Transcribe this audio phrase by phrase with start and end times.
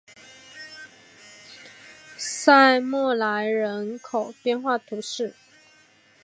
[2.17, 5.35] 塞默莱人口变化图示